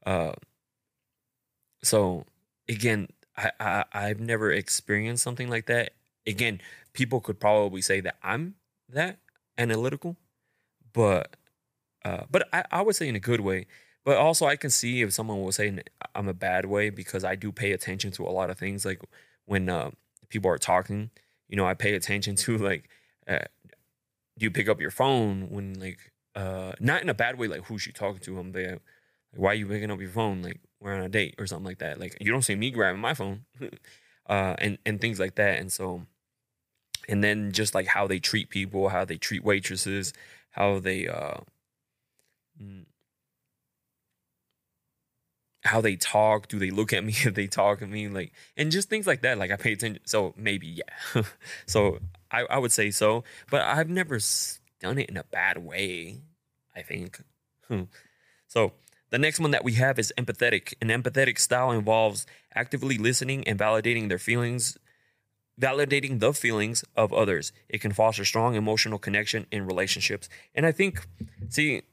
[0.06, 0.34] uh,
[1.84, 2.26] so
[2.67, 5.91] again, I, I I've never experienced something like that.
[6.28, 6.62] Again,
[6.93, 8.56] people could probably say that I'm
[8.89, 9.17] that
[9.58, 10.17] analytical,
[10.93, 11.36] but
[12.06, 13.67] uh, but I, I would say in a good way.
[14.10, 15.84] But also, I can see if someone will say
[16.15, 18.84] I'm a bad way because I do pay attention to a lot of things.
[18.84, 19.04] Like
[19.45, 19.91] when uh,
[20.30, 21.12] people are talking,
[21.48, 22.89] you know, I pay attention to like,
[23.28, 23.45] uh,
[24.36, 27.65] do you pick up your phone when like, uh, not in a bad way, like
[27.65, 28.39] who's she talking to?
[28.39, 28.80] I'm there.
[29.32, 30.41] Like, why are you picking up your phone?
[30.41, 32.00] Like we're on a date or something like that.
[32.00, 33.45] Like you don't see me grabbing my phone,
[34.28, 35.60] uh, and and things like that.
[35.60, 36.02] And so,
[37.08, 40.13] and then just like how they treat people, how they treat waitresses,
[40.50, 41.41] how they uh,
[42.60, 42.86] mm,
[45.63, 46.48] how they talk.
[46.48, 48.08] Do they look at me if they talk at me?
[48.08, 49.38] Like, and just things like that.
[49.38, 50.02] Like I pay attention.
[50.06, 51.24] So maybe yeah.
[51.65, 52.00] so
[52.32, 54.19] I I would say so, but I've never
[54.80, 56.22] done it in a bad way.
[56.76, 57.22] I think.
[57.67, 57.84] Hmm.
[58.48, 58.74] so
[59.12, 60.74] the next one that we have is empathetic.
[60.82, 64.78] An empathetic style involves actively listening and validating their feelings,
[65.60, 67.52] validating the feelings of others.
[67.67, 70.30] It can foster strong emotional connection in relationships.
[70.54, 71.08] And I think,
[71.50, 71.84] see,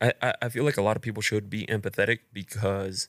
[0.00, 3.08] I, I feel like a lot of people should be empathetic because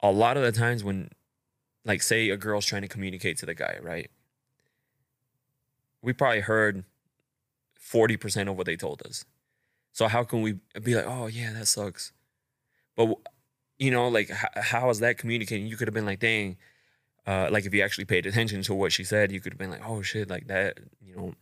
[0.00, 1.10] a lot of the times when,
[1.84, 4.10] like, say a girl's trying to communicate to the guy, right?
[6.02, 6.84] We probably heard
[7.80, 9.24] 40% of what they told us
[9.94, 12.12] so how can we be like, oh yeah, that sucks,
[12.96, 13.14] but
[13.78, 15.68] you know, like h- how is that communicating?
[15.68, 16.56] You could have been like, dang,
[17.26, 19.70] uh, like if you actually paid attention to what she said, you could have been
[19.70, 21.34] like, oh shit, like that, you know,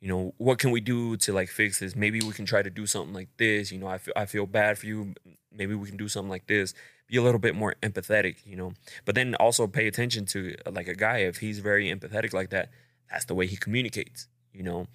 [0.00, 1.94] you know, what can we do to like fix this?
[1.94, 3.70] Maybe we can try to do something like this.
[3.70, 5.14] You know, I feel I feel bad for you.
[5.52, 6.74] Maybe we can do something like this.
[7.06, 8.72] Be a little bit more empathetic, you know.
[9.04, 12.70] But then also pay attention to like a guy if he's very empathetic like that.
[13.10, 14.86] That's the way he communicates, you know.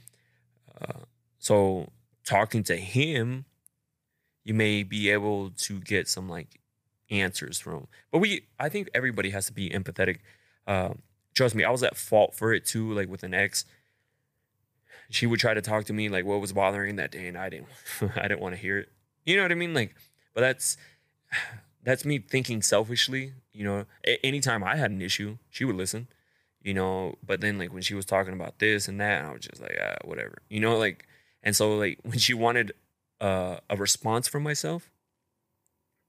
[0.82, 1.04] Uh,
[1.38, 1.90] so
[2.24, 3.46] talking to him,
[4.44, 6.60] you may be able to get some like
[7.12, 7.88] answers from.
[8.12, 10.20] But we, I think everybody has to be empathetic.
[10.66, 11.04] Um,
[11.36, 12.92] trust me, I was at fault for it too.
[12.94, 13.66] Like with an ex,
[15.10, 17.50] she would try to talk to me like what was bothering that day, and I
[17.50, 17.68] didn't,
[18.16, 18.90] I didn't want to hear it.
[19.26, 19.74] You know what I mean?
[19.74, 19.96] Like,
[20.34, 20.78] but that's
[21.84, 23.34] that's me thinking selfishly.
[23.54, 23.86] You know,
[24.24, 26.08] anytime I had an issue, she would listen.
[26.62, 29.42] You know, but then like when she was talking about this and that, I was
[29.42, 30.40] just like, ah, whatever.
[30.50, 31.06] You know, like
[31.44, 32.74] and so like when she wanted
[33.22, 34.90] uh, a response from myself,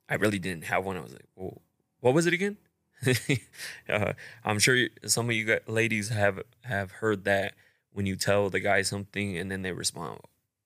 [0.08, 0.96] I really didn't have one.
[0.96, 1.60] I was like, well,
[2.00, 2.56] what was it again?
[3.88, 7.54] uh, I'm sure some of you ladies have have heard that
[7.96, 10.20] when you tell the guy something and then they respond,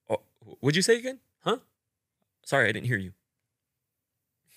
[0.08, 0.20] oh,
[0.58, 1.20] "What'd you say again?
[1.44, 1.58] Huh?
[2.44, 3.12] Sorry, I didn't hear you."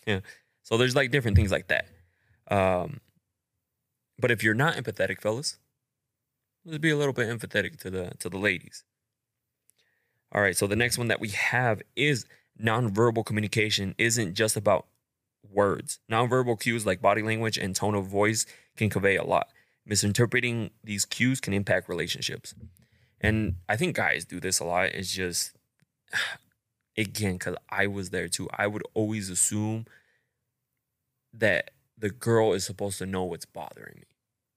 [0.07, 0.21] Yeah.
[0.63, 1.87] So there's like different things like that.
[2.49, 2.99] Um,
[4.17, 5.59] but if you're not empathetic, fellas,
[6.65, 8.83] let's be a little bit empathetic to the to the ladies.
[10.31, 12.25] All right, so the next one that we have is
[12.59, 14.87] nonverbal communication isn't just about
[15.51, 15.99] words.
[16.11, 19.49] Nonverbal cues like body language and tone of voice can convey a lot.
[19.85, 22.55] Misinterpreting these cues can impact relationships.
[23.19, 24.87] And I think guys do this a lot.
[24.87, 25.53] It's just,
[26.97, 29.85] again, because I was there too, I would always assume
[31.33, 34.03] that the girl is supposed to know what's bothering me,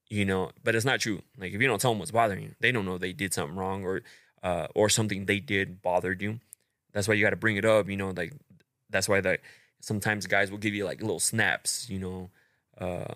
[0.09, 1.23] you know, but it's not true.
[1.39, 3.57] Like, if you don't tell them what's bothering you, they don't know they did something
[3.57, 4.03] wrong or
[4.43, 6.41] uh, or something they did bothered you.
[6.93, 7.89] That's why you got to bring it up.
[7.89, 8.33] You know, like
[8.91, 9.41] that's why that
[9.81, 11.89] sometimes guys will give you like little snaps.
[11.89, 12.31] You know,
[12.79, 13.15] uh,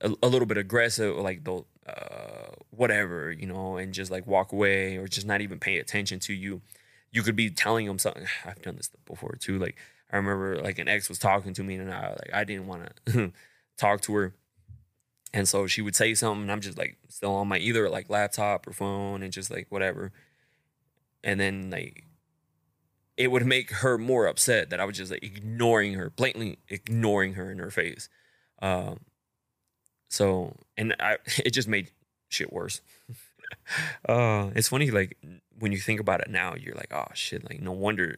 [0.00, 3.32] a, a little bit aggressive, like they'll uh, whatever.
[3.32, 6.60] You know, and just like walk away or just not even pay attention to you.
[7.10, 8.26] You could be telling them something.
[8.44, 9.58] I've done this before too.
[9.58, 9.76] Like
[10.10, 12.90] I remember, like an ex was talking to me, and I like I didn't want
[13.06, 13.32] to
[13.76, 14.34] talk to her
[15.32, 18.08] and so she would say something, and I'm just like still on my either like
[18.08, 20.12] laptop or phone and just like whatever.
[21.22, 22.04] And then like
[23.16, 27.34] it would make her more upset that I was just like ignoring her, blatantly ignoring
[27.34, 28.08] her in her face.
[28.62, 29.00] Um,
[30.08, 31.90] so and I it just made
[32.28, 32.80] shit worse.
[34.08, 35.16] uh, it's funny like
[35.58, 38.16] when you think about it now, you're like, oh shit, like no wonder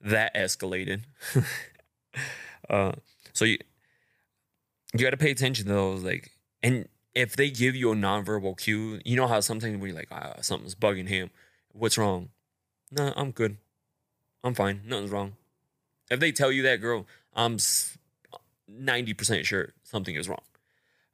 [0.00, 1.02] that escalated.
[2.70, 2.92] uh,
[3.32, 3.58] so you
[4.94, 8.58] you got to pay attention to those like and if they give you a nonverbal
[8.58, 11.30] cue you know how sometimes you're like ah, something's bugging him.
[11.72, 12.30] What's wrong?
[12.90, 13.58] No i'm good.
[14.42, 14.80] I'm fine.
[14.84, 15.36] Nothing's wrong.
[16.10, 20.42] If they tell you that girl i'm 90% sure something is wrong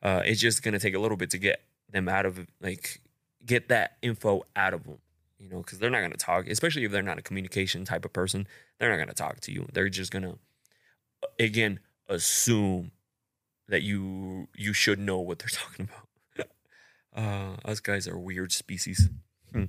[0.02, 3.00] uh, it's just gonna take a little bit to get them out of like
[3.44, 4.98] get that info out of them
[5.38, 8.12] you know because they're not gonna talk especially if they're not a communication type of
[8.12, 8.46] person
[8.78, 10.34] they're not gonna talk to you they're just gonna
[11.38, 11.78] again
[12.08, 12.90] assume
[13.68, 16.02] that you you should know what they're talking about.
[17.16, 19.08] Uh, us guys are weird species.
[19.50, 19.64] Hmm.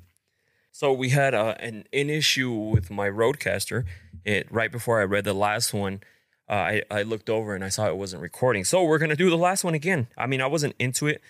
[0.73, 3.85] So we had uh, an, an issue with my Rodecaster.
[4.25, 6.01] It right before I read the last one,
[6.49, 8.63] uh, I I looked over and I saw it wasn't recording.
[8.63, 10.07] So we're gonna do the last one again.
[10.17, 11.21] I mean, I wasn't into it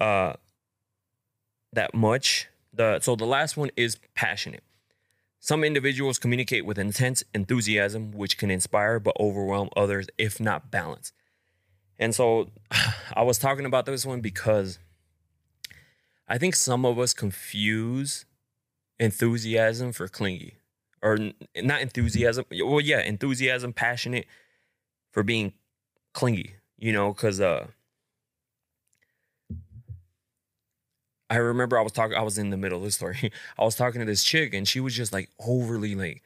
[0.00, 0.34] uh,
[1.72, 2.48] that much.
[2.72, 4.62] The so the last one is passionate.
[5.38, 11.12] Some individuals communicate with intense enthusiasm, which can inspire but overwhelm others if not balanced.
[11.98, 12.50] And so
[13.14, 14.78] I was talking about this one because
[16.28, 18.24] I think some of us confuse
[18.98, 20.54] enthusiasm for clingy
[21.02, 21.18] or
[21.56, 22.46] not enthusiasm.
[22.50, 24.26] Well, yeah, enthusiasm, passionate
[25.16, 25.54] for being
[26.12, 27.68] clingy, you know, because uh,
[31.30, 33.32] I remember I was talking, I was in the middle of the story.
[33.58, 36.22] I was talking to this chick and she was just like overly like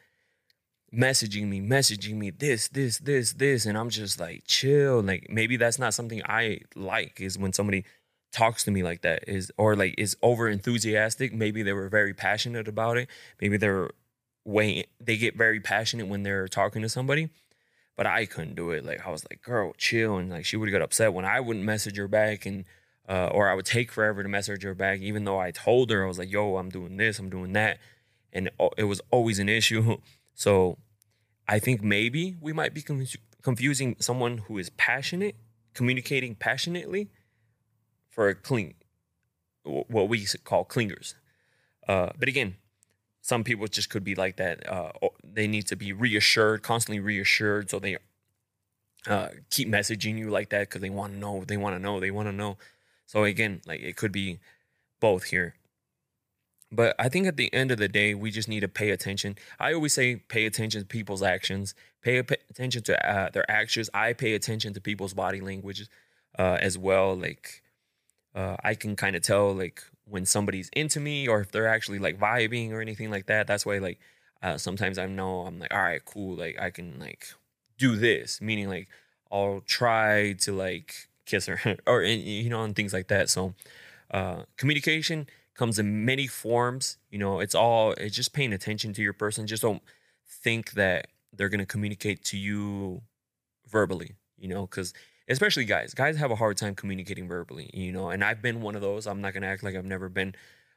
[0.92, 3.64] messaging me, messaging me this, this, this, this.
[3.64, 5.02] And I'm just like, chill.
[5.02, 7.84] Like maybe that's not something I like is when somebody
[8.32, 11.32] talks to me like that is or like is over enthusiastic.
[11.32, 13.08] Maybe they were very passionate about it.
[13.40, 13.90] Maybe they're
[14.44, 17.30] way they get very passionate when they're talking to somebody.
[17.96, 18.84] But I couldn't do it.
[18.84, 20.16] Like I was like, girl, chill.
[20.16, 22.64] And like she would get upset when I wouldn't message her back and
[23.08, 26.04] uh, or I would take forever to message her back, even though I told her
[26.04, 27.78] I was like, "Yo, I'm doing this, I'm doing that,"
[28.32, 29.98] and it was always an issue.
[30.32, 30.78] So
[31.46, 32.82] I think maybe we might be
[33.42, 35.36] confusing someone who is passionate,
[35.74, 37.10] communicating passionately,
[38.08, 38.74] for a cling,
[39.64, 41.14] what we call clingers.
[41.86, 42.56] Uh, but again,
[43.22, 44.68] some people just could be like that.
[44.70, 47.98] Uh, they need to be reassured, constantly reassured, so they
[49.06, 52.00] uh, keep messaging you like that because they want to know, they want to know,
[52.00, 52.56] they want to know.
[53.06, 54.38] So again, like it could be
[55.00, 55.54] both here.
[56.72, 59.36] But I think at the end of the day, we just need to pay attention.
[59.58, 63.90] I always say pay attention to people's actions, pay attention to uh, their actions.
[63.92, 65.88] I pay attention to people's body languages
[66.38, 67.16] uh, as well.
[67.16, 67.62] Like
[68.34, 71.98] uh, I can kind of tell like when somebody's into me or if they're actually
[71.98, 73.46] like vibing or anything like that.
[73.46, 73.98] That's why like
[74.42, 76.36] uh, sometimes I know I'm like, all right, cool.
[76.36, 77.28] Like I can like
[77.78, 78.88] do this, meaning like
[79.30, 83.28] I'll try to like kiss her or you know and things like that.
[83.30, 83.54] So
[84.10, 86.98] uh, communication comes in many forms.
[87.10, 89.46] You know, it's all it's just paying attention to your person.
[89.46, 89.82] Just don't
[90.26, 93.02] think that they're gonna communicate to you
[93.68, 94.14] verbally.
[94.38, 94.94] You know, because
[95.30, 97.70] especially guys, guys have a hard time communicating verbally.
[97.72, 99.06] You know, and I've been one of those.
[99.06, 100.34] I'm not gonna act like I've never been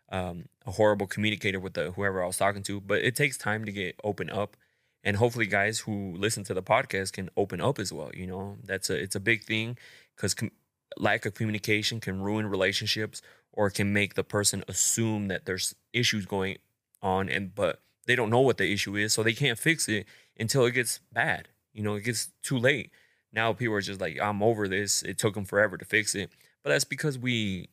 [0.09, 3.65] um, a horrible communicator with the whoever I was talking to, but it takes time
[3.65, 4.55] to get open up.
[5.03, 8.11] And hopefully, guys who listen to the podcast can open up as well.
[8.13, 9.77] You know, that's a it's a big thing
[10.15, 10.51] because com-
[10.97, 16.25] lack of communication can ruin relationships or can make the person assume that there's issues
[16.25, 16.57] going
[17.01, 20.05] on and but they don't know what the issue is so they can't fix it
[20.39, 22.91] until it gets bad you know it gets too late
[23.33, 26.31] now people are just like i'm over this it took them forever to fix it
[26.63, 27.69] but that's because we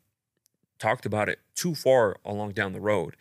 [0.78, 3.16] talked about it too far along down the road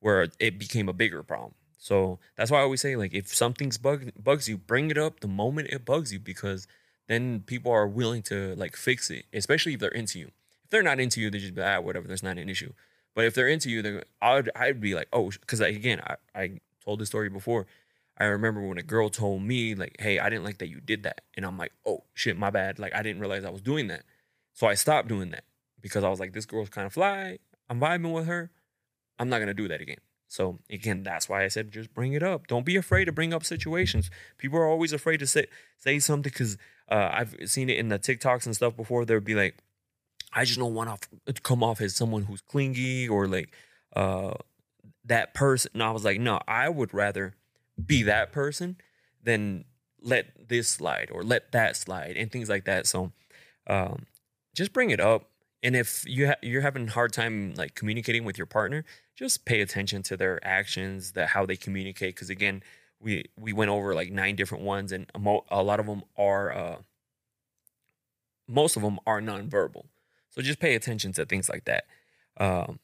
[0.00, 3.78] where it became a bigger problem so that's why i always say like if something's
[3.78, 6.66] bug, bugs you bring it up the moment it bugs you because
[7.08, 10.30] then people are willing to like fix it especially if they're into you
[10.64, 12.06] If they're not into you, they just be ah whatever.
[12.08, 12.72] There's not an issue.
[13.14, 16.60] But if they're into you, they I'd I'd be like oh because again I I
[16.84, 17.66] told this story before.
[18.18, 21.02] I remember when a girl told me like hey I didn't like that you did
[21.04, 23.88] that and I'm like oh shit my bad like I didn't realize I was doing
[23.88, 24.04] that.
[24.52, 25.44] So I stopped doing that
[25.80, 27.38] because I was like this girl's kind of fly.
[27.68, 28.50] I'm vibing with her.
[29.18, 29.98] I'm not gonna do that again.
[30.28, 32.46] So again, that's why I said just bring it up.
[32.46, 34.10] Don't be afraid to bring up situations.
[34.38, 35.46] People are always afraid to say
[35.78, 36.56] say something because
[36.90, 39.04] uh, I've seen it in the TikToks and stuff before.
[39.04, 39.56] They'll be like,
[40.32, 43.52] I just don't want to come off as someone who's clingy or like
[43.94, 44.34] uh,
[45.04, 45.70] that person.
[45.74, 47.34] And I was like, no, I would rather
[47.84, 48.76] be that person
[49.22, 49.64] than
[50.00, 52.86] let this slide or let that slide and things like that.
[52.86, 53.12] So
[53.66, 54.06] um,
[54.54, 55.28] just bring it up.
[55.62, 59.44] And if you ha- you're having a hard time like communicating with your partner, just
[59.44, 62.16] pay attention to their actions, that how they communicate.
[62.16, 62.62] Because again,
[63.00, 66.02] we we went over like nine different ones, and a, mo- a lot of them
[66.16, 66.76] are uh,
[68.48, 69.84] most of them are nonverbal.
[70.30, 71.84] So just pay attention to things like that.
[72.38, 72.80] Um,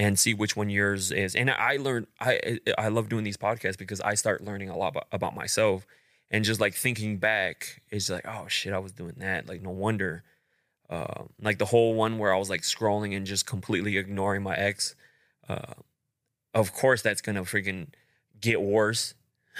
[0.00, 1.36] and see which one yours is.
[1.36, 4.96] And I learned I I love doing these podcasts because I start learning a lot
[5.12, 5.86] about, myself
[6.30, 9.70] and just like thinking back is like oh shit I was doing that like no
[9.70, 10.24] wonder
[10.88, 14.56] uh, like the whole one where I was like scrolling and just completely ignoring my
[14.56, 14.96] ex
[15.48, 15.74] uh,
[16.54, 17.88] of course that's gonna freaking
[18.40, 19.14] get worse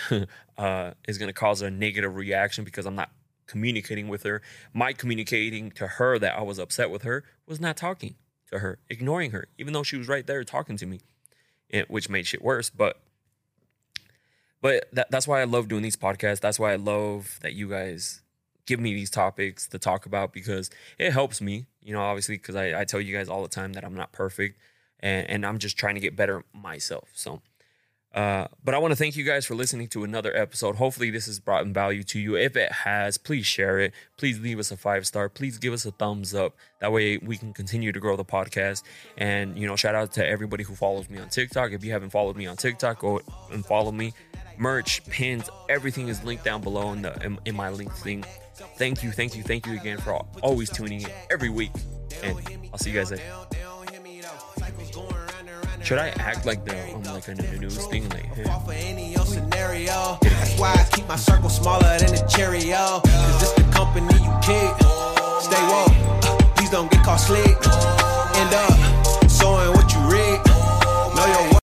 [0.59, 3.11] uh, is gonna cause a negative reaction because I'm not
[3.47, 4.41] communicating with her.
[4.73, 8.15] My communicating to her that I was upset with her was not talking
[8.51, 11.01] to her, ignoring her, even though she was right there talking to me,
[11.89, 12.71] which made shit worse.
[12.71, 13.01] But
[14.61, 16.41] but that, that's why I love doing these podcasts.
[16.41, 18.23] That's why I love that you guys
[18.67, 22.57] give me these topics to talk about because it helps me, you know, obviously, because
[22.57, 24.59] I, I tell you guys all the time that I'm not perfect
[25.01, 27.09] and, and I'm just trying to get better myself.
[27.15, 27.41] So,
[28.15, 30.77] uh, but I want to thank you guys for listening to another episode.
[30.77, 32.37] Hopefully, this has brought value to you.
[32.37, 33.93] If it has, please share it.
[34.17, 35.29] Please leave us a five star.
[35.29, 36.57] Please give us a thumbs up.
[36.81, 38.83] That way, we can continue to grow the podcast.
[39.17, 41.71] And you know, shout out to everybody who follows me on TikTok.
[41.73, 43.21] If you haven't followed me on TikTok, go
[43.53, 44.13] and follow me.
[44.59, 48.25] Merch, pins, everything is linked down below in the in, in my link thing.
[48.77, 51.71] Thank you, thank you, thank you again for always tuning in every week.
[52.23, 52.39] And
[52.73, 53.23] I'll see you guys later.
[55.91, 59.25] Should I act like the I'm like a newest thing like him?
[59.25, 60.19] scenario.
[60.23, 63.01] That's why I keep my circle smaller than a Cheerio.
[63.03, 64.71] Cause this the company you kid.
[65.43, 65.91] Stay woke.
[66.55, 67.59] Please don't get caught slick.
[68.39, 68.71] End up
[69.29, 70.39] sewing what you read.
[71.17, 71.51] Know your